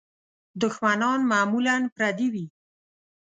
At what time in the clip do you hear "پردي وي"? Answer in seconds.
1.95-2.45